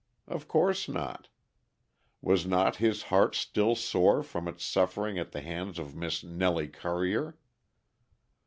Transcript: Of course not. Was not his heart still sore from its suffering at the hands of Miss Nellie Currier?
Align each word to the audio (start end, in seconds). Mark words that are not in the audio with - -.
Of 0.27 0.47
course 0.47 0.89
not. 0.89 1.27
Was 2.23 2.47
not 2.47 2.77
his 2.77 3.03
heart 3.13 3.35
still 3.35 3.75
sore 3.75 4.23
from 4.23 4.47
its 4.47 4.63
suffering 4.65 5.19
at 5.19 5.31
the 5.31 5.41
hands 5.41 5.77
of 5.77 5.95
Miss 5.95 6.23
Nellie 6.23 6.69
Currier? 6.69 7.37